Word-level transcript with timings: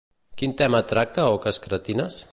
Quin 0.41 0.55
tema 0.61 0.81
tracta 0.93 1.27
Oques 1.37 1.63
cretines? 1.67 2.23